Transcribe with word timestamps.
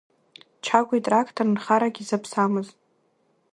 Чагә 0.63 0.93
итрақтор 0.97 1.47
нхарак 1.53 1.95
изаԥсамыз! 2.01 2.67